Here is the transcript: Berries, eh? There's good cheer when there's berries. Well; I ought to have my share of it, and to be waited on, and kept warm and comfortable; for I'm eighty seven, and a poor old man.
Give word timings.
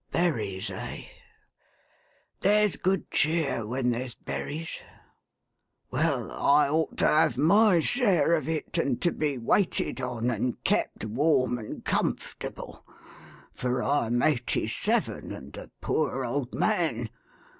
Berries, 0.09 0.71
eh? 0.71 1.03
There's 2.39 2.75
good 2.75 3.11
cheer 3.11 3.67
when 3.67 3.91
there's 3.91 4.15
berries. 4.15 4.79
Well; 5.91 6.31
I 6.31 6.67
ought 6.67 6.97
to 6.97 7.07
have 7.07 7.37
my 7.37 7.81
share 7.81 8.33
of 8.33 8.49
it, 8.49 8.79
and 8.79 8.99
to 9.03 9.11
be 9.11 9.37
waited 9.37 10.01
on, 10.01 10.31
and 10.31 10.59
kept 10.63 11.05
warm 11.05 11.59
and 11.59 11.85
comfortable; 11.85 12.83
for 13.53 13.83
I'm 13.83 14.23
eighty 14.23 14.65
seven, 14.65 15.31
and 15.31 15.55
a 15.55 15.69
poor 15.81 16.25
old 16.25 16.51
man. 16.51 17.11